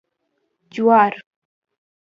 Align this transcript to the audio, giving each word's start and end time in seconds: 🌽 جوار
🌽 0.71 0.73
جوار 0.75 1.13